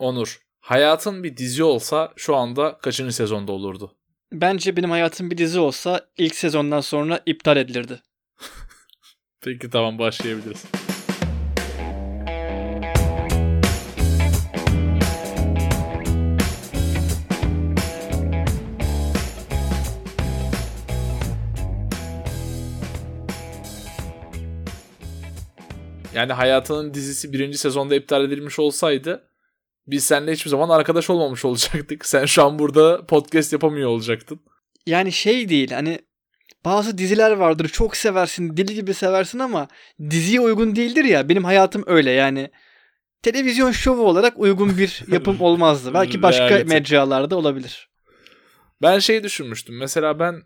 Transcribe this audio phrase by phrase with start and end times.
[0.00, 3.96] Onur, hayatın bir dizi olsa şu anda kaçıncı sezonda olurdu?
[4.32, 8.02] Bence benim hayatım bir dizi olsa ilk sezondan sonra iptal edilirdi.
[9.40, 10.64] Peki tamam başlayabiliriz.
[26.14, 29.29] Yani hayatının dizisi birinci sezonda iptal edilmiş olsaydı
[29.90, 32.06] biz seninle hiçbir zaman arkadaş olmamış olacaktık.
[32.06, 34.40] Sen şu an burada podcast yapamıyor olacaktın.
[34.86, 35.98] Yani şey değil hani
[36.64, 39.68] bazı diziler vardır çok seversin deli gibi seversin ama
[40.10, 42.50] diziye uygun değildir ya benim hayatım öyle yani
[43.22, 45.94] televizyon şovu olarak uygun bir yapım olmazdı.
[45.94, 46.74] Belki başka Reality.
[46.74, 47.90] mecralarda olabilir.
[48.82, 49.78] Ben şey düşünmüştüm.
[49.78, 50.42] Mesela ben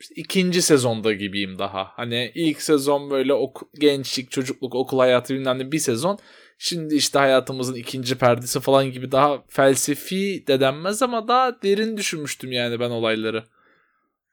[0.00, 1.84] işte ikinci sezonda gibiyim daha.
[1.96, 6.18] Hani ilk sezon böyle ok- gençlik, çocukluk, okul hayatı bilmem ne bir sezon.
[6.58, 12.52] Şimdi işte hayatımızın ikinci perdesi falan gibi daha felsefi de denmez ama daha derin düşünmüştüm
[12.52, 13.44] yani ben olayları.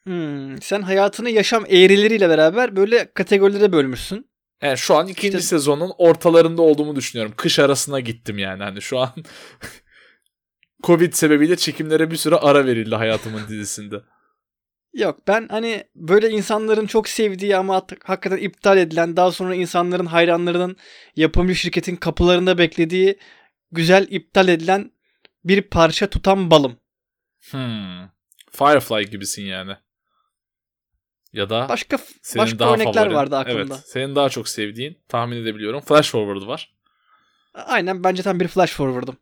[0.04, 4.30] Hmm, sen hayatını yaşam eğrileriyle beraber böyle kategorilere bölmüşsün.
[4.62, 7.34] Yani şu an ikinci İşte- sezonun ortalarında olduğumu düşünüyorum.
[7.38, 8.64] Kış arasına gittim yani.
[8.64, 9.10] Hani şu an
[10.84, 13.96] Covid sebebiyle çekimlere bir süre ara verildi hayatımın dizisinde.
[14.96, 20.78] Yok ben hani böyle insanların çok sevdiği ama hakikaten iptal edilen daha sonra insanların hayranlarının
[21.16, 23.18] yapımcı şirketin kapılarında beklediği
[23.72, 24.92] güzel iptal edilen
[25.44, 26.78] bir parça tutan balım.
[27.52, 28.08] Hmm.
[28.52, 29.72] Firefly gibisin yani.
[31.34, 33.16] Ya da Başka senin başka daha örnekler favorin.
[33.16, 33.76] vardı aklımda.
[33.76, 35.82] Evet, senin daha çok sevdiğin tahmin edebiliyorum.
[35.82, 36.76] Flash Forward var.
[37.54, 39.18] Aynen bence tam bir flash forward'ım.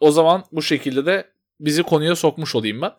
[0.00, 2.92] O zaman bu şekilde de bizi konuya sokmuş olayım ben.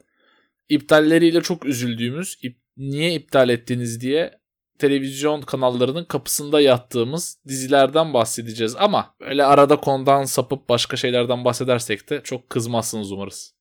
[0.69, 4.39] İptalleriyle çok üzüldüğümüz, ip- niye iptal ettiniz diye
[4.79, 8.75] televizyon kanallarının kapısında yattığımız dizilerden bahsedeceğiz.
[8.75, 13.53] Ama öyle arada konudan sapıp başka şeylerden bahsedersek de çok kızmazsınız umarız.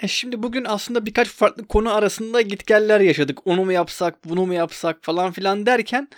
[0.00, 3.46] E şimdi bugün aslında birkaç farklı konu arasında gitgeller yaşadık.
[3.46, 6.08] Onu mu yapsak, bunu mu yapsak falan filan derken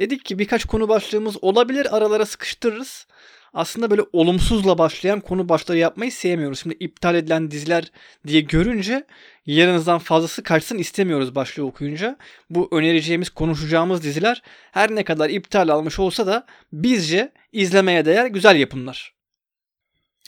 [0.00, 3.06] dedik ki birkaç konu başlığımız olabilir aralara sıkıştırırız.
[3.54, 6.60] Aslında böyle olumsuzla başlayan konu başları yapmayı sevmiyoruz.
[6.60, 7.92] Şimdi iptal edilen diziler
[8.26, 9.04] diye görünce
[9.46, 12.16] yarınızdan fazlası kaçsın istemiyoruz başlığı okuyunca.
[12.50, 18.56] Bu önereceğimiz, konuşacağımız diziler her ne kadar iptal almış olsa da bizce izlemeye değer güzel
[18.56, 19.14] yapımlar.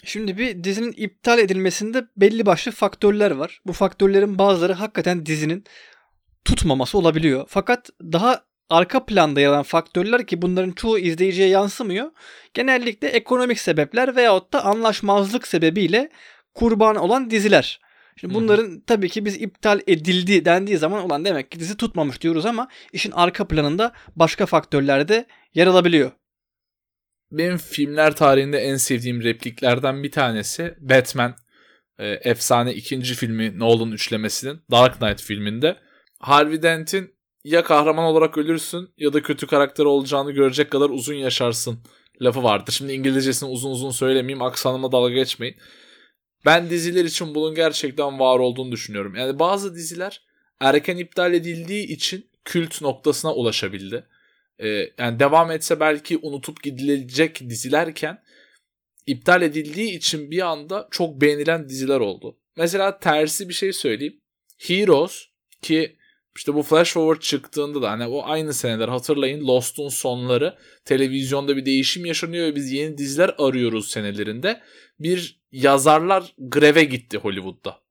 [0.05, 3.61] Şimdi bir dizinin iptal edilmesinde belli başlı faktörler var.
[3.65, 5.63] Bu faktörlerin bazıları hakikaten dizinin
[6.45, 7.45] tutmaması olabiliyor.
[7.47, 12.11] Fakat daha arka planda yer alan faktörler ki bunların çoğu izleyiciye yansımıyor.
[12.53, 16.09] Genellikle ekonomik sebepler veyahut da anlaşmazlık sebebiyle
[16.53, 17.79] kurban olan diziler.
[18.17, 22.45] Şimdi bunların tabii ki biz iptal edildi dendiği zaman olan demek ki dizi tutmamış diyoruz
[22.45, 26.11] ama işin arka planında başka faktörler de yer alabiliyor.
[27.31, 31.35] Benim filmler tarihinde en sevdiğim repliklerden bir tanesi Batman
[31.99, 35.77] e, efsane ikinci filmi Nolan üçlemesinin Dark Knight filminde
[36.19, 37.12] Harvey Dent'in
[37.43, 41.79] ya kahraman olarak ölürsün ya da kötü karakter olacağını görecek kadar uzun yaşarsın
[42.21, 42.71] lafı vardı.
[42.71, 45.55] Şimdi İngilizcesini uzun uzun söylemeyeyim aksanıma dalga geçmeyin.
[46.45, 49.15] Ben diziler için bunun gerçekten var olduğunu düşünüyorum.
[49.15, 50.21] Yani bazı diziler
[50.59, 54.07] erken iptal edildiği için kült noktasına ulaşabildi.
[54.59, 54.67] Ee,
[54.97, 58.23] yani devam etse belki unutup gidilecek dizilerken
[59.07, 62.37] iptal edildiği için bir anda çok beğenilen diziler oldu.
[62.57, 64.21] Mesela tersi bir şey söyleyeyim.
[64.57, 65.25] Heroes
[65.61, 65.97] ki
[66.35, 71.65] işte bu Flash Forward çıktığında da hani o aynı seneler hatırlayın Lost'un sonları televizyonda bir
[71.65, 74.61] değişim yaşanıyor ve biz yeni diziler arıyoruz senelerinde.
[74.99, 77.83] Bir yazarlar greve gitti Hollywood'da.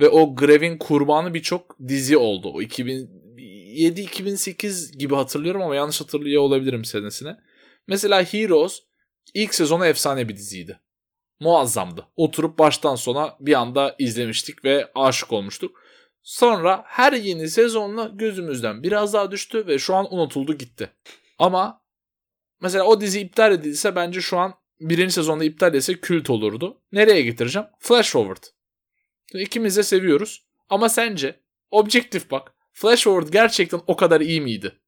[0.00, 2.52] Ve o grevin kurbanı birçok dizi oldu.
[2.54, 7.36] O 2007-2008 gibi hatırlıyorum ama yanlış hatırlıyor olabilirim senesine.
[7.86, 8.82] Mesela Heroes
[9.34, 10.80] ilk sezonu efsane bir diziydi.
[11.40, 12.06] Muazzamdı.
[12.16, 15.82] Oturup baştan sona bir anda izlemiştik ve aşık olmuştuk.
[16.28, 20.90] Sonra her yeni sezonla gözümüzden biraz daha düştü ve şu an unutuldu gitti.
[21.38, 21.82] Ama
[22.60, 26.82] mesela o dizi iptal edilse bence şu an birinci sezonda iptal etse kült olurdu.
[26.92, 27.68] Nereye getireceğim?
[27.78, 28.42] Flash Forward.
[29.34, 30.46] İkimiz de seviyoruz.
[30.68, 31.40] Ama sence
[31.70, 32.52] objektif bak.
[32.72, 34.80] Flash Forward gerçekten o kadar iyi miydi?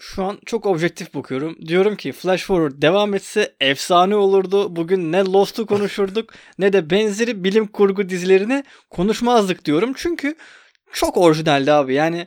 [0.00, 1.56] Şu an çok objektif bakıyorum.
[1.66, 4.76] Diyorum ki Flash Forward devam etse efsane olurdu.
[4.76, 9.92] Bugün ne Lost'u konuşurduk ne de benzeri bilim kurgu dizilerini konuşmazdık diyorum.
[9.96, 10.36] Çünkü
[10.92, 11.94] çok orijinaldi abi.
[11.94, 12.26] Yani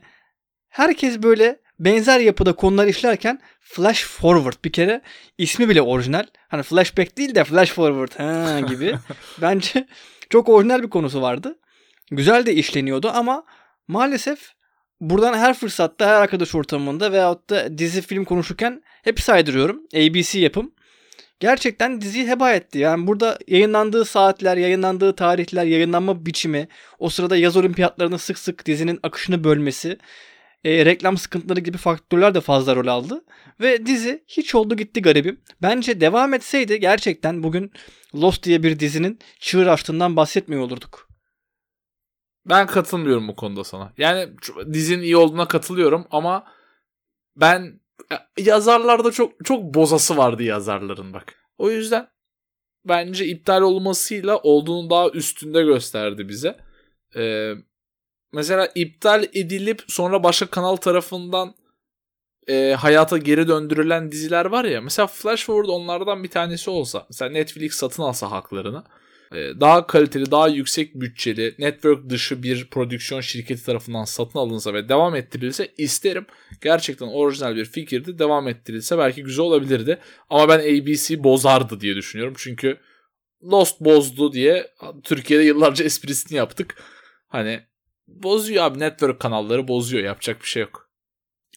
[0.69, 5.01] herkes böyle benzer yapıda konular işlerken Flash Forward bir kere
[5.37, 6.25] ismi bile orijinal.
[6.47, 8.95] Hani flashback değil de Flash Forward ha gibi.
[9.41, 9.87] Bence
[10.29, 11.59] çok orijinal bir konusu vardı.
[12.11, 13.43] Güzel de işleniyordu ama
[13.87, 14.53] maalesef
[15.01, 19.81] buradan her fırsatta her arkadaş ortamında veyahut da dizi film konuşurken hep saydırıyorum.
[19.95, 20.71] ABC yapım.
[21.39, 22.79] gerçekten diziyi heba etti.
[22.79, 26.67] Yani burada yayınlandığı saatler, yayınlandığı tarihler, yayınlanma biçimi,
[26.99, 29.97] o sırada yaz olimpiyatlarının sık sık dizinin akışını bölmesi,
[30.63, 33.23] e, reklam sıkıntıları gibi faktörler de fazla rol aldı.
[33.61, 35.41] Ve dizi hiç oldu gitti garibim.
[35.61, 37.71] Bence devam etseydi gerçekten bugün
[38.15, 41.10] Lost diye bir dizinin çığır açtığından bahsetmiyor olurduk.
[42.45, 43.93] Ben katılmıyorum bu konuda sana.
[43.97, 44.29] Yani
[44.73, 46.43] dizinin iyi olduğuna katılıyorum ama
[47.35, 47.79] ben
[48.37, 51.35] yazarlarda çok çok bozası vardı yazarların bak.
[51.57, 52.07] O yüzden
[52.85, 56.57] bence iptal olmasıyla olduğunun daha üstünde gösterdi bize.
[57.15, 57.53] Ee,
[58.33, 61.55] mesela iptal edilip sonra başka kanal tarafından
[62.47, 64.81] e, hayata geri döndürülen diziler var ya.
[64.81, 67.05] Mesela Flash Forward onlardan bir tanesi olsa.
[67.09, 68.83] Mesela Netflix satın alsa haklarını.
[69.31, 74.89] E, daha kaliteli, daha yüksek bütçeli, network dışı bir prodüksiyon şirketi tarafından satın alınsa ve
[74.89, 76.25] devam ettirilse isterim.
[76.61, 78.19] Gerçekten orijinal bir fikirdi.
[78.19, 79.99] Devam ettirilse belki güzel olabilirdi.
[80.29, 82.33] Ama ben ABC bozardı diye düşünüyorum.
[82.37, 82.77] Çünkü
[83.43, 84.67] Lost bozdu diye
[85.03, 86.83] Türkiye'de yıllarca esprisini yaptık.
[87.27, 87.61] Hani
[88.07, 90.89] bozuyor abi network kanalları bozuyor yapacak bir şey yok.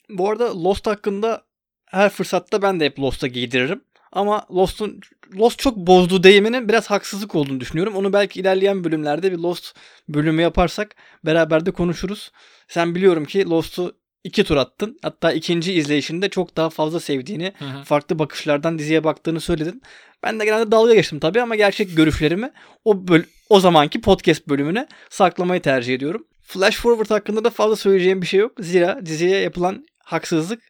[0.08, 1.46] Bu arada Lost hakkında
[1.86, 3.84] her fırsatta ben de hep Lost'a giydiririm.
[4.14, 5.00] Ama Lost'un
[5.38, 7.94] Lost çok bozdu deyiminin biraz haksızlık olduğunu düşünüyorum.
[7.94, 9.74] Onu belki ilerleyen bölümlerde bir Lost
[10.08, 10.96] bölümü yaparsak
[11.26, 12.32] beraber de konuşuruz.
[12.68, 14.98] Sen biliyorum ki Lost'u iki tur attın.
[15.02, 17.84] Hatta ikinci izleyişinde çok daha fazla sevdiğini, hı hı.
[17.84, 19.82] farklı bakışlardan diziye baktığını söyledin.
[20.22, 22.50] Ben de genelde dalga geçtim tabii ama gerçek görüşlerimi
[22.84, 26.26] o böl- o zamanki podcast bölümüne saklamayı tercih ediyorum.
[26.42, 28.52] Flash Forward hakkında da fazla söyleyeceğim bir şey yok.
[28.58, 30.62] Zira diziye yapılan haksızlık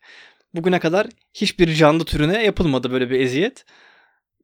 [0.55, 3.65] bugüne kadar hiçbir canlı türüne yapılmadı böyle bir eziyet.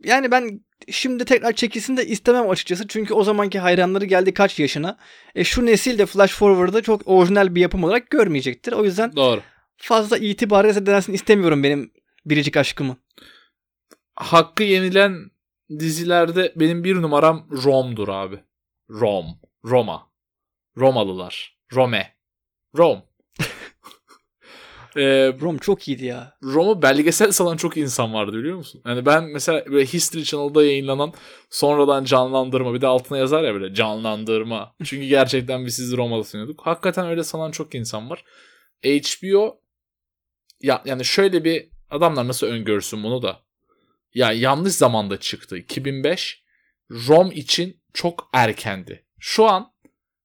[0.04, 0.60] Yani ben
[0.90, 2.88] şimdi tekrar çekilsin de istemem açıkçası.
[2.88, 4.98] Çünkü o zamanki hayranları geldi kaç yaşına.
[5.34, 8.72] E şu nesil de Flash Forward'ı çok orijinal bir yapım olarak görmeyecektir.
[8.72, 9.40] O yüzden Doğru.
[9.76, 11.92] fazla itibar edilsin istemiyorum benim
[12.26, 12.96] biricik aşkımı.
[14.14, 15.30] Hakkı yenilen
[15.78, 18.40] dizilerde benim bir numaram Rom'dur abi.
[18.90, 19.26] Rom.
[19.64, 20.10] Roma.
[20.76, 21.58] Romalılar.
[21.74, 22.14] Rome.
[22.76, 23.02] Rom.
[24.96, 26.36] Ee, Rom çok iyiydi ya.
[26.42, 28.82] Rom'u belgesel salan çok insan vardı biliyor musun?
[28.86, 31.12] Yani ben mesela böyle History Channel'da yayınlanan
[31.50, 34.74] sonradan canlandırma bir de altına yazar ya böyle canlandırma.
[34.84, 36.66] Çünkü gerçekten biz sizi Roma'da sanıyorduk.
[36.66, 38.24] Hakikaten öyle sanan çok insan var.
[38.84, 39.60] HBO
[40.60, 43.40] ya yani şöyle bir adamlar nasıl öngörsün bunu da.
[44.14, 45.58] Ya yanlış zamanda çıktı.
[45.58, 46.42] 2005
[46.90, 49.06] Rom için çok erkendi.
[49.18, 49.72] Şu an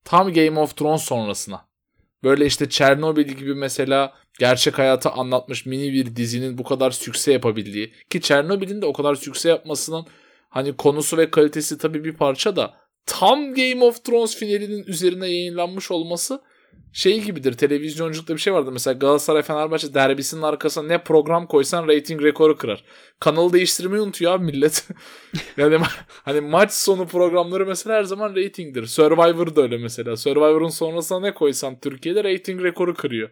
[0.04, 1.68] tam Game of Thrones sonrasına.
[2.26, 7.94] Böyle işte Çernobil gibi mesela gerçek hayatı anlatmış mini bir dizinin bu kadar sükse yapabildiği.
[8.10, 10.06] Ki Çernobil'in de o kadar sükse yapmasının
[10.50, 12.74] hani konusu ve kalitesi tabii bir parça da
[13.06, 16.42] tam Game of Thrones finalinin üzerine yayınlanmış olması
[16.96, 17.54] şey gibidir.
[17.54, 18.72] Televizyonculukta bir şey vardı.
[18.72, 22.84] Mesela Galatasaray Fenerbahçe derbisinin arkasına ne program koysan rating rekoru kırar.
[23.20, 24.88] Kanalı değiştirmeyi unutuyor abi millet.
[25.58, 25.80] yani
[26.24, 28.86] hani maç sonu programları mesela her zaman ratingdir.
[28.86, 30.18] Survivor da öyle mesela.
[30.18, 33.30] Survivor'un sonrasına ne koysan Türkiye'de rating rekoru kırıyor.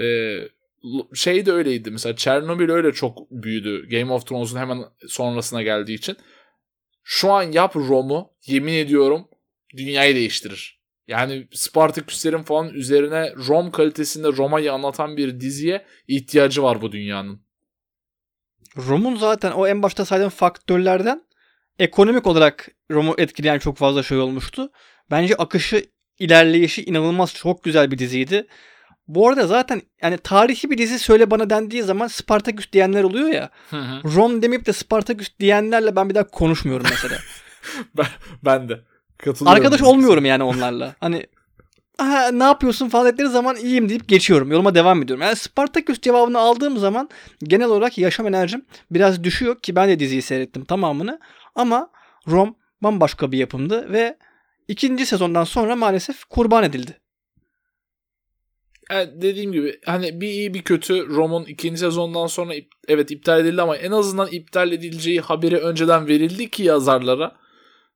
[0.00, 0.38] Ee,
[1.14, 6.16] şey de öyleydi mesela Chernobyl öyle çok büyüdü Game of Thrones'un hemen sonrasına geldiği için.
[7.04, 9.28] Şu an yap Rom'u yemin ediyorum
[9.76, 10.83] dünyayı değiştirir.
[11.08, 17.44] Yani Spartaküslerin falan üzerine Rom kalitesinde Roma'yı anlatan bir diziye ihtiyacı var bu dünyanın.
[18.76, 21.22] Rom'un zaten o en başta saydığım faktörlerden
[21.78, 24.70] ekonomik olarak Rom'u etkileyen çok fazla şey olmuştu.
[25.10, 25.84] Bence akışı,
[26.18, 28.46] ilerleyişi inanılmaz çok güzel bir diziydi.
[29.08, 33.50] Bu arada zaten yani tarihi bir dizi söyle bana dendiği zaman Spartaküs diyenler oluyor ya.
[33.70, 34.02] Hı hı.
[34.14, 37.18] Rom demeyip de Spartaküs diyenlerle ben bir daha konuşmuyorum mesela.
[37.96, 38.06] ben,
[38.44, 38.80] ben de.
[39.46, 40.94] Arkadaş olmuyorum yani onlarla.
[41.00, 41.26] Hani
[41.98, 44.52] Aha, ne yapıyorsun falan dedikleri zaman iyiyim deyip geçiyorum.
[44.52, 45.22] Yoluma devam ediyorum.
[45.22, 47.08] Yani Spartaküs cevabını aldığım zaman
[47.44, 51.20] genel olarak yaşam enerjim biraz düşüyor ki ben de diziyi seyrettim tamamını.
[51.54, 51.90] Ama
[52.28, 54.16] Rom bambaşka bir yapımdı ve
[54.68, 57.00] ikinci sezondan sonra maalesef kurban edildi.
[58.90, 62.54] Yani dediğim gibi hani bir iyi bir kötü Rom'un ikinci sezondan sonra
[62.88, 67.36] evet iptal edildi ama en azından iptal edileceği haberi önceden verildi ki yazarlara.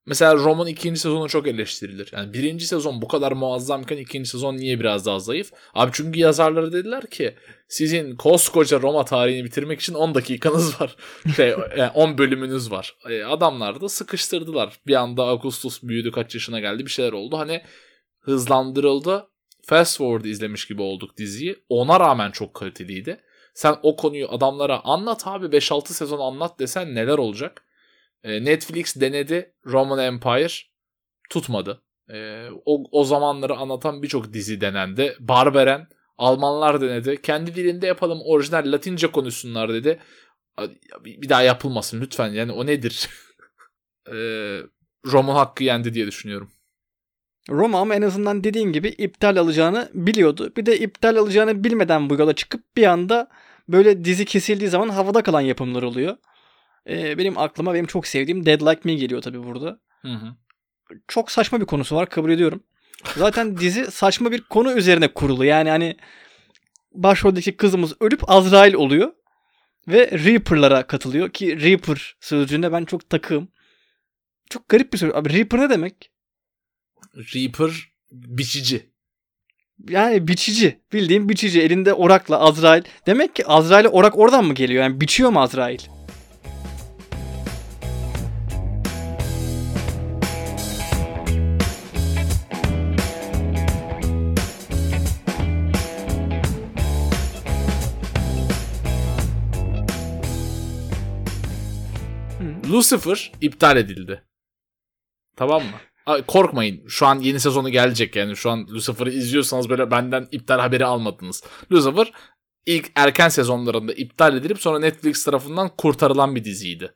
[0.08, 2.10] Mesela Rom'un ikinci sezonu çok eleştirilir.
[2.12, 5.52] Yani birinci sezon bu kadar muazzamken ikinci sezon niye biraz daha zayıf?
[5.74, 7.34] Abi çünkü yazarları dediler ki
[7.68, 10.96] sizin koskoca Roma tarihini bitirmek için 10 dakikanız var.
[11.36, 11.54] Şey,
[11.94, 12.96] 10 bölümünüz var.
[13.08, 14.80] E, adamlar da sıkıştırdılar.
[14.86, 17.38] Bir anda Augustus büyüdü kaç yaşına geldi bir şeyler oldu.
[17.38, 17.62] Hani
[18.20, 19.26] hızlandırıldı.
[19.62, 21.56] Fast forward izlemiş gibi olduk diziyi.
[21.68, 23.20] Ona rağmen çok kaliteliydi.
[23.54, 27.67] Sen o konuyu adamlara anlat abi 5-6 sezon anlat desen neler olacak?
[28.24, 30.52] E, Netflix denedi Roman Empire
[31.30, 31.82] tutmadı.
[32.10, 35.16] E, o, o zamanları anlatan birçok dizi denendi.
[35.20, 37.22] Barberen Almanlar denedi.
[37.22, 39.98] Kendi dilinde yapalım orijinal Latince konuşsunlar dedi.
[41.04, 42.28] bir daha yapılmasın lütfen.
[42.28, 43.08] Yani o nedir?
[44.08, 44.14] e,
[45.06, 46.50] Roman hakkı yendi diye düşünüyorum.
[47.50, 50.52] Roma ama en azından dediğin gibi iptal alacağını biliyordu.
[50.56, 53.28] Bir de iptal alacağını bilmeden bu yola çıkıp bir anda
[53.68, 56.16] böyle dizi kesildiği zaman havada kalan yapımlar oluyor.
[56.88, 59.80] Ee, benim aklıma benim çok sevdiğim Dead Like Me geliyor tabii burada.
[60.02, 60.34] Hı hı.
[61.08, 62.62] Çok saçma bir konusu var kabul ediyorum.
[63.16, 65.44] Zaten dizi saçma bir konu üzerine kurulu.
[65.44, 65.96] Yani hani
[66.92, 69.12] başroldeki kızımız ölüp Azrail oluyor.
[69.88, 73.48] Ve Reaper'lara katılıyor ki Reaper sözcüğünde ben çok takığım.
[74.50, 75.14] Çok garip bir söz.
[75.14, 76.10] Abi Reaper ne demek?
[77.16, 77.70] Reaper
[78.12, 78.90] biçici.
[79.88, 80.80] Yani biçici.
[80.92, 81.62] Bildiğim biçici.
[81.62, 82.82] Elinde orakla Azrail.
[83.06, 84.82] Demek ki Azrail'e orak oradan mı geliyor?
[84.82, 85.97] Yani biçiyor mu Azrail?
[102.78, 104.24] Lucifer iptal edildi.
[105.36, 106.22] Tamam mı?
[106.26, 106.86] Korkmayın.
[106.88, 108.36] Şu an yeni sezonu gelecek yani.
[108.36, 111.44] Şu an Lucifer'ı izliyorsanız böyle benden iptal haberi almadınız.
[111.72, 112.12] Lucifer
[112.66, 116.94] ilk erken sezonlarında iptal edilip sonra Netflix tarafından kurtarılan bir diziydi.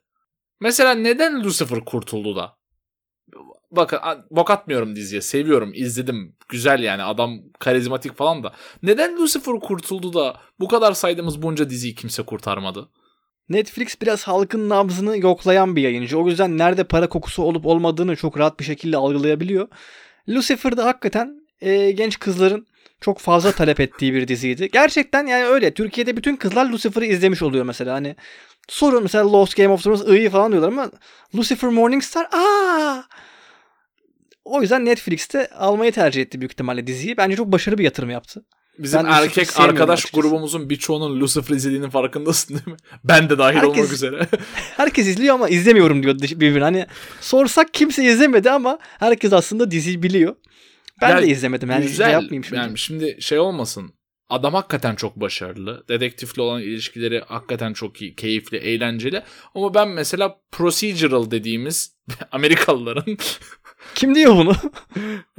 [0.60, 2.56] Mesela neden Lucifer kurtuldu da?
[3.70, 3.98] Bakın
[4.30, 5.20] bok atmıyorum diziye.
[5.20, 5.72] Seviyorum.
[5.74, 6.36] izledim.
[6.48, 7.02] Güzel yani.
[7.02, 8.52] Adam karizmatik falan da.
[8.82, 12.88] Neden Lucifer kurtuldu da bu kadar saydığımız bunca diziyi kimse kurtarmadı?
[13.48, 16.18] Netflix biraz halkın nabzını yoklayan bir yayıncı.
[16.18, 19.68] O yüzden nerede para kokusu olup olmadığını çok rahat bir şekilde algılayabiliyor.
[20.28, 22.66] Lucifer'da hakikaten e, genç kızların
[23.00, 24.70] çok fazla talep ettiği bir diziydi.
[24.72, 25.74] Gerçekten yani öyle.
[25.74, 27.94] Türkiye'de bütün kızlar Lucifer'ı izlemiş oluyor mesela.
[27.94, 28.16] Hani
[28.68, 30.90] sorun mesela Lost Game of Thrones iyi falan diyorlar ama
[31.36, 33.02] Lucifer Morningstar aa
[34.44, 37.16] o yüzden Netflix'te almayı tercih etti büyük ihtimalle diziyi.
[37.16, 38.44] Bence çok başarılı bir yatırım yaptı.
[38.78, 40.22] Bizim ben erkek arkadaş açıkçası.
[40.22, 42.76] grubumuzun birçoğunun Lucifer izlediğinin farkındasın değil mi?
[43.04, 44.28] Ben de dahil herkes, olmak üzere.
[44.76, 46.64] herkes izliyor ama izlemiyorum diyor birbirine.
[46.64, 46.86] Hani
[47.20, 50.36] sorsak kimse izlemedi ama herkes aslında diziyi biliyor.
[51.00, 51.70] Ben yani, de izlemedim.
[51.70, 52.06] Yani güzel.
[52.06, 52.56] Şey yapmayayım şimdi.
[52.56, 53.94] Yani şimdi şey olmasın.
[54.28, 55.84] Adam hakikaten çok başarılı.
[55.88, 59.22] Dedektifle olan ilişkileri hakikaten çok iyi, keyifli, eğlenceli.
[59.54, 61.96] Ama ben mesela procedural dediğimiz
[62.32, 63.18] Amerikalıların
[63.94, 64.52] kim diyor bunu?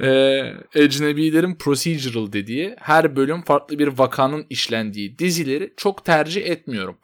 [0.00, 6.98] ee, ecnebilerin procedural dediği her bölüm farklı bir vakanın işlendiği dizileri çok tercih etmiyorum.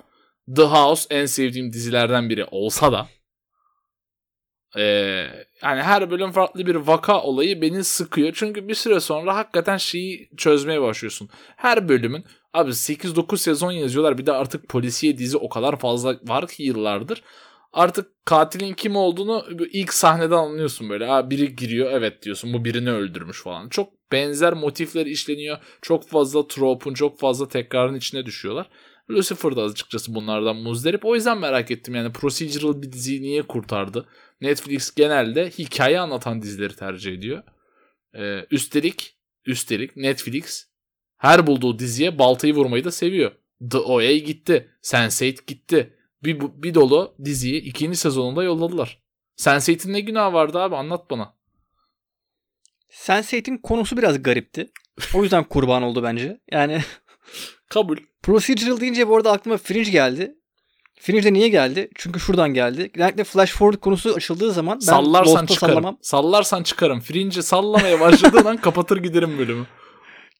[0.56, 3.09] The House en sevdiğim dizilerden biri olsa da
[4.76, 4.82] ee,
[5.62, 8.32] yani her bölüm farklı bir vaka olayı beni sıkıyor.
[8.35, 11.28] Çünkü bir süre sonra hakikaten şeyi çözmeye başlıyorsun.
[11.56, 14.18] Her bölümün abi 8-9 sezon yazıyorlar.
[14.18, 17.23] Bir de artık polisiye dizi o kadar fazla var ki yıllardır
[17.72, 21.06] artık katilin kim olduğunu ilk sahneden anlıyorsun böyle.
[21.06, 23.68] Ha biri giriyor evet diyorsun bu birini öldürmüş falan.
[23.68, 25.58] Çok benzer motifler işleniyor.
[25.82, 28.68] Çok fazla trope'un çok fazla tekrarın içine düşüyorlar.
[29.10, 31.04] Lucifer da açıkçası bunlardan muzdarip.
[31.04, 34.08] O yüzden merak ettim yani procedural bir diziyi niye kurtardı?
[34.40, 37.42] Netflix genelde hikaye anlatan dizileri tercih ediyor.
[38.14, 40.66] Ee, üstelik üstelik Netflix
[41.16, 43.32] her bulduğu diziye baltayı vurmayı da seviyor.
[43.70, 44.70] The OA gitti.
[44.82, 49.02] Sense8 gitti bir, bir dolu diziyi ikinci sezonunda yolladılar.
[49.36, 51.34] Sense8'in ne günah vardı abi anlat bana.
[52.90, 54.70] Sense8'in konusu biraz garipti.
[55.14, 56.40] O yüzden kurban oldu bence.
[56.52, 56.80] Yani
[57.70, 57.96] kabul.
[58.22, 60.34] Procedural deyince bu arada aklıma Fringe geldi.
[61.00, 61.88] Fringe de niye geldi?
[61.94, 62.90] Çünkü şuradan geldi.
[62.94, 65.74] Genellikle flash forward konusu açıldığı zaman ben Sallarsan çıkarım.
[65.74, 65.98] Sallamam.
[66.02, 67.00] Sallarsan çıkarım.
[67.00, 69.66] Fringe'i sallamaya başladığın an kapatır giderim bölümü.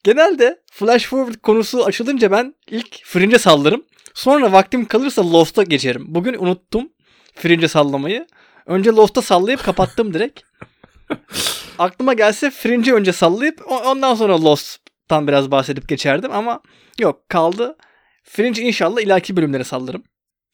[0.05, 3.85] Genelde flash forward konusu açılınca ben ilk Fringe'e sallarım.
[4.15, 6.05] Sonra vaktim kalırsa Lost'a geçerim.
[6.09, 6.93] Bugün unuttum
[7.35, 8.27] Fringe'e sallamayı.
[8.67, 10.41] Önce Lost'a sallayıp kapattım direkt.
[11.79, 16.63] Aklıma gelse Fringe'i önce sallayıp ondan sonra Lost'tan biraz bahsedip geçerdim ama
[16.99, 17.77] yok kaldı.
[18.25, 20.03] Fringe inşallah ileriki bölümlere sallarım.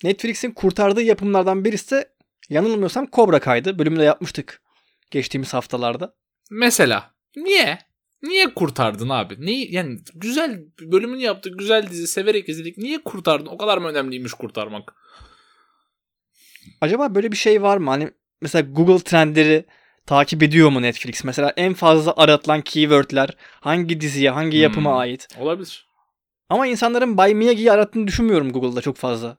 [0.04, 2.08] Netflix'in kurtardığı yapımlardan birisi de
[2.50, 3.78] yanılmıyorsam Cobra Kay'dı.
[3.78, 4.62] Bölümde yapmıştık
[5.10, 6.14] geçtiğimiz haftalarda.
[6.50, 7.78] Mesela niye?
[8.22, 9.46] Niye kurtardın abi?
[9.46, 12.78] Neyi yani güzel bölümünü yaptık, güzel dizi severek izledik.
[12.78, 13.46] Niye kurtardın?
[13.46, 14.94] O kadar mı önemliymiş kurtarmak?
[16.80, 17.90] Acaba böyle bir şey var mı?
[17.90, 19.64] Hani mesela Google trendleri
[20.06, 21.24] takip ediyor mu Netflix?
[21.24, 23.30] Mesela en fazla aratılan keywordler
[23.60, 25.28] hangi diziye, hangi yapıma hmm, ait?
[25.38, 25.86] Olabilir.
[26.48, 29.38] Ama insanların Buy Miyagi'yi arattığını düşünmüyorum Google'da çok fazla.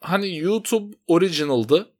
[0.00, 1.92] Hani YouTube Original'dı.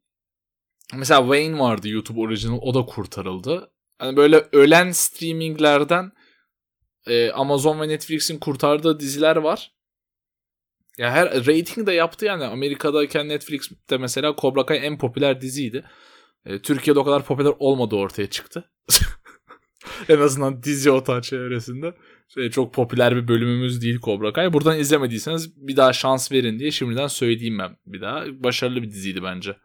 [0.95, 3.72] Mesela Wayne vardı YouTube Original o da kurtarıldı.
[4.03, 6.13] Hani böyle ölen streaminglerden
[7.07, 9.73] e, Amazon ve Netflix'in kurtardığı diziler var.
[10.99, 15.85] Ya her rating de yaptı yani Amerika'dayken Netflix'te mesela Cobra Kai en popüler diziydi.
[16.47, 18.71] E, Türkiye'de o kadar popüler olmadığı ortaya çıktı.
[20.09, 21.95] en azından dizi otağı çevresinde.
[22.29, 24.53] Şey, çok popüler bir bölümümüz değil Cobra Kai.
[24.53, 28.25] Buradan izlemediyseniz bir daha şans verin diye şimdiden söyleyeyim ben bir daha.
[28.27, 29.57] Başarılı bir diziydi bence.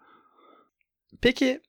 [1.21, 1.61] Peki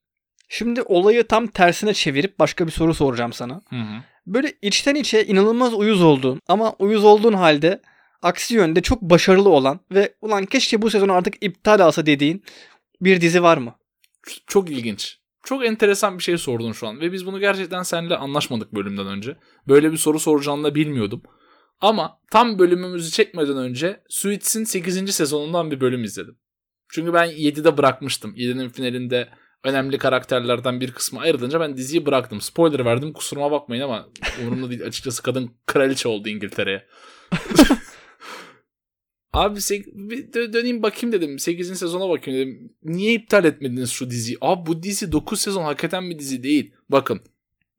[0.49, 3.61] şimdi olayı tam tersine çevirip başka bir soru soracağım sana.
[3.71, 4.03] Hı hı.
[4.27, 7.83] Böyle içten içe inanılmaz uyuz olduğun ama uyuz olduğun halde
[8.23, 12.43] aksi yönde çok başarılı olan ve ulan keşke bu sezon artık iptal alsa dediğin
[13.01, 13.75] bir dizi var mı?
[14.47, 15.19] Çok ilginç.
[15.45, 19.37] Çok enteresan bir şey sordun şu an ve biz bunu gerçekten seninle anlaşmadık bölümden önce.
[19.69, 21.23] Böyle bir soru soracağını da bilmiyordum.
[21.81, 25.15] Ama tam bölümümüzü çekmeden önce Suits'in 8.
[25.15, 26.39] sezonundan bir bölüm izledim.
[26.89, 28.35] Çünkü ben 7'de bırakmıştım.
[28.35, 29.29] 7'nin finalinde
[29.65, 32.41] önemli karakterlerden bir kısmı ayrılınca ben diziyi bıraktım.
[32.41, 34.09] Spoiler verdim kusuruma bakmayın ama
[34.41, 34.87] umurumda değil.
[34.87, 36.87] Açıkçası kadın kraliçe oldu İngiltere'ye.
[39.33, 39.59] Abi
[39.95, 41.39] bir döneyim bakayım dedim.
[41.39, 41.79] 8.
[41.79, 42.73] sezona bakayım dedim.
[42.83, 44.39] Niye iptal etmediniz şu diziyi?
[44.41, 46.75] Abi bu dizi 9 sezon hakikaten bir dizi değil.
[46.89, 47.21] Bakın.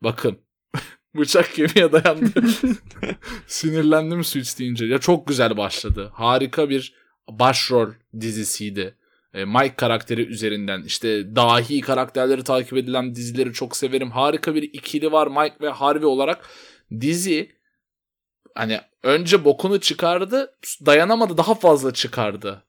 [0.04, 0.38] Bakın.
[1.16, 2.44] Bıçak kemiğe dayandı.
[3.48, 4.86] Sinirlendim Suits deyince.
[4.86, 6.12] Ya çok güzel başladı.
[6.14, 6.94] Harika bir
[7.30, 8.96] başrol dizisiydi.
[9.34, 14.12] E, Mike karakteri üzerinden işte dahi karakterleri takip edilen dizileri çok severim.
[14.12, 16.50] Harika bir ikili var Mike ve Harvey olarak.
[17.02, 17.52] Dizi
[18.56, 20.56] hani önce bokunu çıkardı
[20.86, 22.64] dayanamadı daha fazla çıkardı.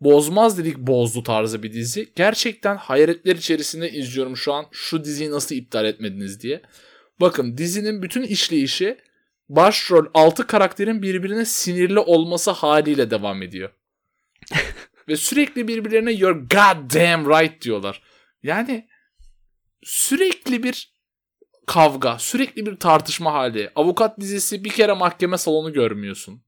[0.00, 2.12] Bozmaz dedik bozdu tarzı bir dizi.
[2.16, 6.62] Gerçekten hayretler içerisinde izliyorum şu an şu diziyi nasıl iptal etmediniz diye.
[7.20, 8.98] Bakın dizinin bütün işleyişi
[9.48, 13.70] başrol 6 karakterin birbirine sinirli olması haliyle devam ediyor.
[15.08, 18.02] Ve sürekli birbirlerine you're goddamn right diyorlar.
[18.42, 18.88] Yani
[19.82, 20.94] sürekli bir
[21.66, 23.70] kavga, sürekli bir tartışma hali.
[23.74, 26.44] Avukat dizisi bir kere mahkeme salonu görmüyorsun.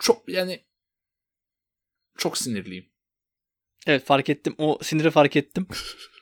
[0.00, 0.64] Çok yani
[2.18, 2.86] çok sinirliyim.
[3.86, 4.54] Evet fark ettim.
[4.58, 5.66] O siniri fark ettim.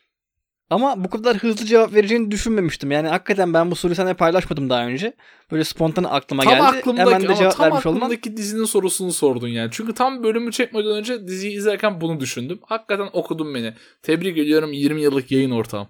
[0.72, 2.90] Ama bu kadar hızlı cevap vereceğini düşünmemiştim.
[2.90, 5.12] Yani hakikaten ben bu soruyu sana paylaşmadım daha önce.
[5.50, 6.62] Böyle spontan aklıma tam geldi.
[6.62, 8.00] Aklımdaki, Hemen de cevap tam vermiş olman.
[8.00, 9.68] aklımdaki dizinin sorusunu sordun yani.
[9.72, 12.60] Çünkü tam bölümü çekmeden önce diziyi izlerken bunu düşündüm.
[12.66, 13.74] Hakikaten okudum beni.
[14.02, 15.88] Tebrik ediyorum 20 yıllık yayın ortağım.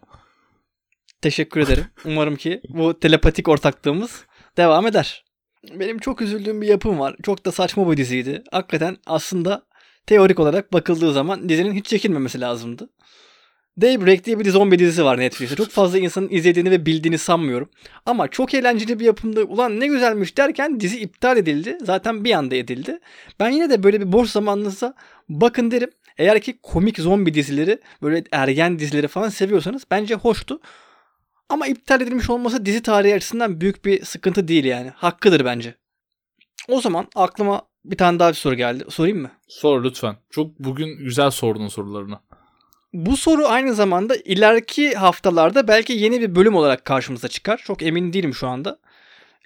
[1.23, 1.85] Teşekkür ederim.
[2.05, 4.25] Umarım ki bu telepatik ortaklığımız
[4.57, 5.25] devam eder.
[5.75, 7.17] Benim çok üzüldüğüm bir yapım var.
[7.23, 8.43] Çok da saçma bir diziydi.
[8.51, 9.67] Hakikaten aslında
[10.07, 12.89] teorik olarak bakıldığı zaman dizinin hiç çekilmemesi lazımdı.
[13.81, 15.57] Daybreak diye bir zombi dizisi var Netflix'te.
[15.57, 17.71] Çok fazla insanın izlediğini ve bildiğini sanmıyorum.
[18.07, 19.45] Ama çok eğlenceli bir yapımdı.
[19.45, 21.79] Ulan ne güzelmiş derken dizi iptal edildi.
[21.85, 22.99] Zaten bir anda edildi.
[23.41, 24.95] Ben yine de böyle bir boş zamanınızda
[25.29, 25.91] bakın derim.
[26.19, 30.61] Eğer ki komik zombi dizileri, böyle ergen dizileri falan seviyorsanız bence hoştu.
[31.49, 34.91] Ama iptal edilmiş olması dizi tarihi açısından büyük bir sıkıntı değil yani.
[34.97, 35.75] Hakkıdır bence.
[36.69, 38.85] O zaman aklıma bir tane daha bir soru geldi.
[38.89, 39.31] Sorayım mı?
[39.49, 40.17] Sor lütfen.
[40.31, 42.19] Çok bugün güzel sordun sorularını.
[42.93, 47.63] Bu soru aynı zamanda ileriki haftalarda belki yeni bir bölüm olarak karşımıza çıkar.
[47.65, 48.79] Çok emin değilim şu anda.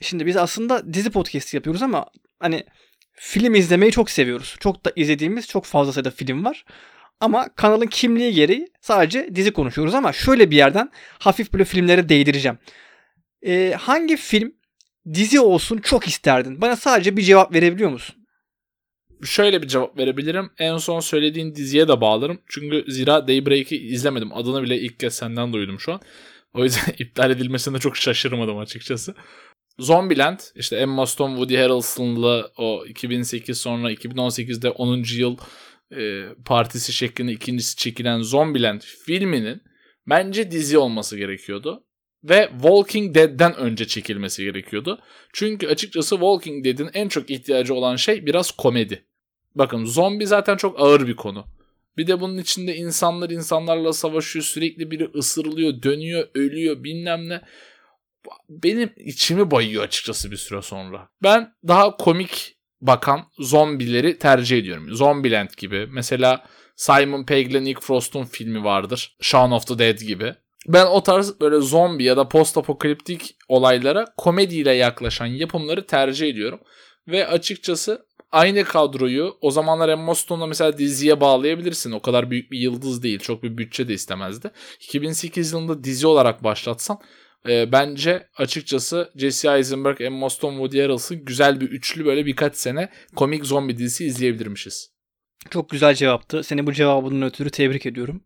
[0.01, 2.07] Şimdi biz aslında dizi podcast yapıyoruz ama
[2.41, 2.65] hani
[3.13, 4.57] film izlemeyi çok seviyoruz.
[4.61, 6.65] Çok da izlediğimiz çok fazla sayıda film var.
[7.21, 12.59] Ama kanalın kimliği gereği sadece dizi konuşuyoruz ama şöyle bir yerden hafif böyle filmlere değdireceğim.
[13.47, 14.55] Ee, hangi film
[15.15, 16.61] dizi olsun çok isterdin?
[16.61, 18.16] Bana sadece bir cevap verebiliyor musun?
[19.25, 20.51] Şöyle bir cevap verebilirim.
[20.59, 22.39] En son söylediğin diziye de bağlarım.
[22.49, 24.33] Çünkü zira Daybreak'i izlemedim.
[24.33, 26.01] Adını bile ilk kez senden duydum şu an.
[26.55, 29.15] O yüzden iptal edilmesinde çok şaşırmadım açıkçası.
[29.79, 35.05] Zombieland işte Emma Stone, Woody Harrelson'la o 2008 sonra 2018'de 10.
[35.17, 35.37] yıl
[35.97, 39.63] e, partisi şeklinde ikincisi çekilen Zombieland filminin
[40.09, 41.86] bence dizi olması gerekiyordu.
[42.29, 45.01] Ve Walking Dead'den önce çekilmesi gerekiyordu.
[45.33, 49.05] Çünkü açıkçası Walking Dead'in en çok ihtiyacı olan şey biraz komedi.
[49.55, 51.47] Bakın zombi zaten çok ağır bir konu.
[51.97, 54.45] Bir de bunun içinde insanlar insanlarla savaşıyor.
[54.45, 57.41] Sürekli biri ısırılıyor, dönüyor, ölüyor bilmem ne.
[58.49, 61.09] Benim içimi bayıyor açıkçası bir süre sonra.
[61.23, 64.95] Ben daha komik bakan zombileri tercih ediyorum.
[64.95, 65.87] Zombieland gibi.
[65.91, 66.45] Mesela
[66.77, 69.17] Simon Pegg ile Nick Frost'un filmi vardır.
[69.21, 70.35] Shaun of the Dead gibi.
[70.69, 76.61] Ben o tarz böyle zombi ya da post apokaliptik olaylara komediyle yaklaşan yapımları tercih ediyorum.
[77.09, 81.93] Ve açıkçası aynı kadroyu o zamanlar Emma Stone'la mesela diziye bağlayabilirsin.
[81.93, 83.19] O kadar büyük bir yıldız değil.
[83.19, 84.51] Çok bir bütçe de istemezdi.
[84.81, 86.99] 2008 yılında dizi olarak başlatsan
[87.49, 92.91] e, bence açıkçası Jesse Eisenberg, Emma Stone, Woody Harrelson güzel bir üçlü böyle birkaç sene
[93.17, 94.97] komik zombi dizisi izleyebilirmişiz.
[95.51, 96.43] Çok güzel cevaptı.
[96.43, 98.23] Seni bu cevabının ötürü tebrik ediyorum.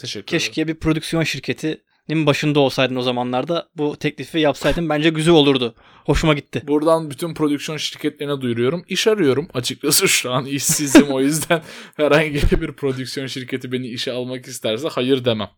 [0.00, 3.70] Teşekkür Keşke bir prodüksiyon şirketinin başında olsaydın o zamanlarda.
[3.76, 5.74] Bu teklifi yapsaydın bence güzel olurdu.
[6.06, 6.62] Hoşuma gitti.
[6.66, 8.84] Buradan bütün prodüksiyon şirketlerine duyuruyorum.
[8.88, 11.62] İş arıyorum açıkçası şu an işsizim o yüzden
[11.96, 15.50] herhangi bir prodüksiyon şirketi beni işe almak isterse hayır demem.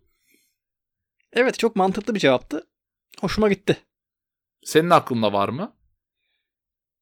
[1.33, 2.67] Evet çok mantıklı bir cevaptı.
[3.21, 3.77] Hoşuma gitti.
[4.65, 5.77] Senin aklında var mı?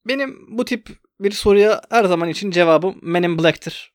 [0.08, 0.88] Benim bu tip
[1.20, 3.89] bir soruya her zaman için cevabım Men in Black'tir.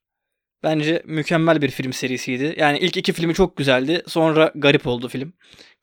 [0.66, 2.56] Bence mükemmel bir film serisiydi.
[2.58, 4.04] Yani ilk iki filmi çok güzeldi.
[4.08, 5.34] Sonra garip oldu film.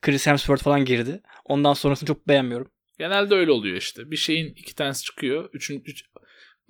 [0.01, 1.21] Chris Hemsworth falan girdi.
[1.45, 2.67] Ondan sonrasını çok beğenmiyorum.
[2.99, 4.11] Genelde öyle oluyor işte.
[4.11, 5.49] Bir şeyin iki tanesi çıkıyor.
[5.53, 6.05] Üçün, üç,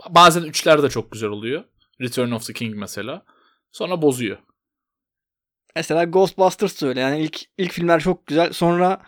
[0.09, 1.63] bazen üçler de çok güzel oluyor.
[2.01, 3.25] Return of the King mesela.
[3.71, 4.37] Sonra bozuyor.
[5.75, 6.99] Mesela Ghostbusters öyle.
[6.99, 8.53] Yani ilk ilk filmler çok güzel.
[8.53, 9.01] Sonra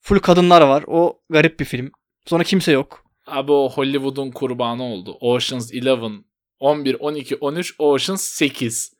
[0.00, 0.84] full kadınlar var.
[0.86, 1.92] O garip bir film.
[2.26, 3.04] Sonra kimse yok.
[3.26, 5.16] Abi o Hollywood'un kurbanı oldu.
[5.20, 6.27] Ocean's 11,
[6.60, 8.92] 11, 12, 13, Ocean's 8.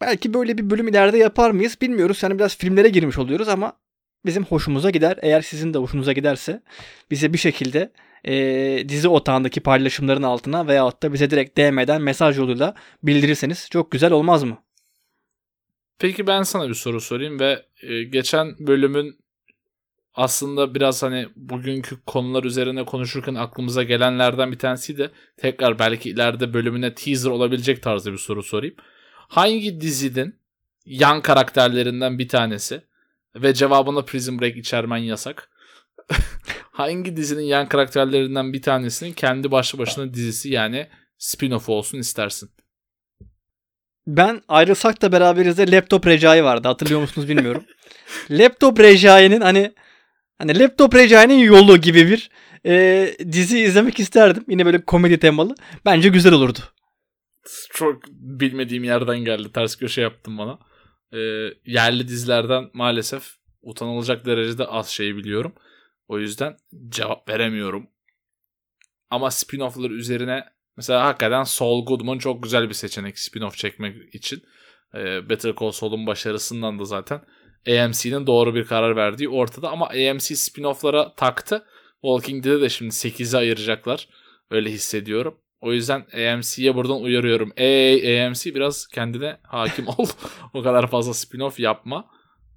[0.00, 2.22] Belki böyle bir bölüm ileride yapar mıyız bilmiyoruz.
[2.22, 3.72] Yani biraz filmlere girmiş oluyoruz ama
[4.26, 5.18] bizim hoşumuza gider.
[5.22, 6.62] Eğer sizin de hoşunuza giderse
[7.10, 7.92] bize bir şekilde
[8.24, 8.34] e,
[8.88, 14.44] dizi otağındaki paylaşımların altına veyahut da bize direkt DM'den mesaj yoluyla bildirirseniz çok güzel olmaz
[14.44, 14.62] mı?
[15.98, 19.18] Peki ben sana bir soru sorayım ve e, geçen bölümün
[20.18, 25.10] aslında biraz hani bugünkü konular üzerine konuşurken aklımıza gelenlerden bir tanesiydi.
[25.36, 28.74] Tekrar belki ileride bölümüne teaser olabilecek tarzda bir soru sorayım.
[29.14, 30.34] Hangi dizinin
[30.86, 32.82] yan karakterlerinden bir tanesi
[33.36, 35.50] ve cevabına Prison Break içermen yasak.
[36.72, 40.86] Hangi dizinin yan karakterlerinden bir tanesinin kendi başlı başına dizisi yani
[41.18, 42.50] spin-off olsun istersin?
[44.06, 46.68] Ben ayrılsak da beraberizde Laptop Recai vardı.
[46.68, 47.64] Hatırlıyor musunuz bilmiyorum.
[48.30, 49.72] Laptop Recai'nin hani
[50.38, 52.30] hani Laptop Recai'nin yolu gibi bir
[52.66, 54.44] e, dizi izlemek isterdim.
[54.48, 55.54] Yine böyle komedi temalı.
[55.84, 56.58] Bence güzel olurdu.
[57.70, 59.52] Çok bilmediğim yerden geldi.
[59.52, 60.58] Ters köşe yaptım bana.
[61.12, 61.18] E,
[61.64, 65.54] yerli dizilerden maalesef utanılacak derecede az şey biliyorum.
[66.08, 66.56] O yüzden
[66.88, 67.90] cevap veremiyorum.
[69.10, 70.44] Ama spin-off'lar üzerine
[70.76, 74.42] mesela hakikaten Saul Goodman çok güzel bir seçenek spin-off çekmek için.
[74.94, 77.20] E, Better Call Saul'un başarısından da zaten
[77.66, 79.70] AMC'nin doğru bir karar verdiği ortada.
[79.70, 81.64] Ama AMC spin-off'lara taktı.
[81.92, 84.08] Walking Dead'e de şimdi 8'e ayıracaklar.
[84.50, 85.38] Öyle hissediyorum.
[85.60, 87.52] O yüzden AMC'ye buradan uyarıyorum.
[87.56, 90.06] Ey AMC biraz kendine hakim ol.
[90.54, 92.04] o kadar fazla spin-off yapma.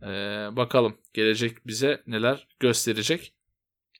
[0.04, 0.08] Ee,
[0.52, 3.34] bakalım gelecek bize neler gösterecek.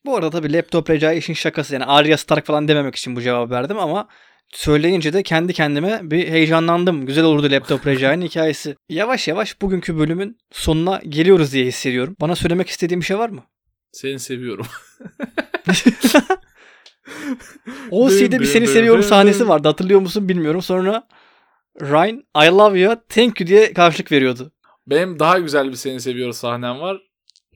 [0.06, 1.74] Bu arada tabii laptop Recai işin şakası.
[1.74, 4.08] Yani Arya Stark falan dememek için bu cevabı verdim ama
[4.54, 7.06] söyleyince de kendi kendime bir heyecanlandım.
[7.06, 8.76] Güzel olurdu laptop Recai'nin hikayesi.
[8.90, 12.16] Yavaş yavaş bugünkü bölümün sonuna geliyoruz diye hissediyorum.
[12.22, 13.44] Bana söylemek istediğin bir şey var mı?
[13.92, 14.66] Seni seviyorum.
[17.92, 19.68] OC'de bir seni seviyorum sahnesi vardı.
[19.68, 20.62] Hatırlıyor musun bilmiyorum.
[20.62, 21.08] Sonra
[21.82, 24.52] Ryan I love you thank you diye karşılık veriyordu.
[24.88, 27.02] Benim daha güzel bir seni seviyorum sahnem var.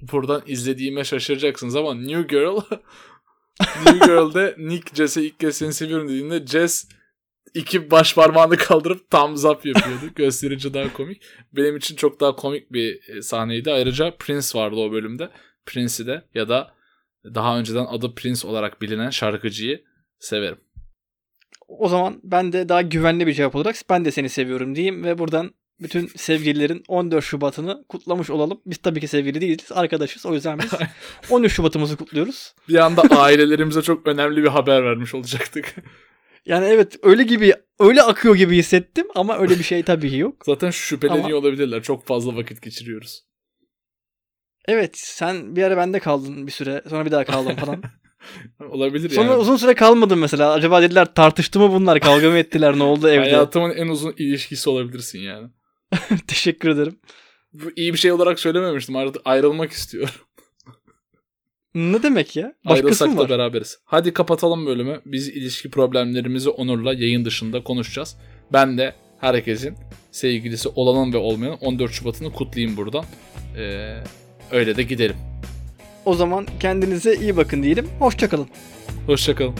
[0.02, 2.62] Buradan izlediğime şaşıracaksınız ama New Girl
[3.86, 6.88] New Girl'de Nick Jess'e ilk kez seni seviyorum dediğinde Jess
[7.54, 10.06] iki baş parmağını kaldırıp thumbs up yapıyordu.
[10.15, 11.22] Gösterici daha komik.
[11.54, 13.72] Benim için çok daha komik bir sahneydi.
[13.72, 15.30] Ayrıca Prince vardı o bölümde.
[15.65, 16.76] Prince'i de ya da
[17.24, 19.84] daha önceden adı Prince olarak bilinen şarkıcıyı
[20.20, 20.58] severim.
[21.68, 25.18] O zaman ben de daha güvenli bir cevap olarak ben de seni seviyorum diyeyim ve
[25.18, 28.62] buradan bütün sevgililerin 14 Şubat'ını kutlamış olalım.
[28.66, 30.26] Biz tabii ki sevgili değiliz, arkadaşız.
[30.26, 30.72] O yüzden biz
[31.30, 32.54] 13 Şubat'ımızı kutluyoruz.
[32.70, 35.76] Bir anda ailelerimize çok önemli bir haber vermiş olacaktık.
[36.48, 40.36] Yani evet öyle gibi öyle akıyor gibi hissettim ama öyle bir şey tabii ki yok.
[40.46, 41.38] Zaten şüpheleniyor ama...
[41.38, 41.84] olabilirler.
[41.84, 43.24] Çok fazla vakit geçiriyoruz.
[44.68, 47.84] Evet sen bir ara bende kaldın bir süre sonra bir daha kaldın falan.
[48.70, 49.38] Olabilir Sonra yani.
[49.38, 50.52] uzun süre kalmadın mesela.
[50.52, 52.00] Acaba dediler tartıştı mı bunlar?
[52.00, 52.80] Kavga mı ettiler?
[52.80, 53.20] Ne oldu evde?
[53.20, 55.48] Hayatımın en uzun ilişkisi olabilirsin yani.
[56.28, 57.00] Teşekkür ederim.
[57.54, 58.96] Bu iyi bir şey olarak söylememiştim.
[58.96, 60.16] Artık ayrılmak istiyorum.
[61.76, 62.54] Ne demek ya?
[62.66, 63.80] Başkası Ayrılsak da beraberiz.
[63.86, 65.02] Hadi kapatalım bölümü.
[65.06, 68.18] Biz ilişki problemlerimizi Onur'la yayın dışında konuşacağız.
[68.54, 69.76] Ben de herkesin
[70.12, 73.06] sevgilisi olanın ve olmayanın 14 Şubat'ını kutlayayım buradan.
[73.58, 73.98] Ee,
[74.52, 75.16] öyle de gidelim.
[76.06, 77.88] O zaman kendinize iyi bakın diyelim.
[78.00, 78.48] Hoşçakalın.
[79.08, 79.56] Hoşçakalın.